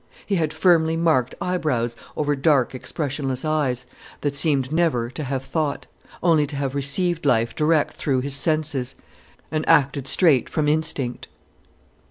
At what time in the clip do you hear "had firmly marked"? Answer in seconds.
0.37-1.35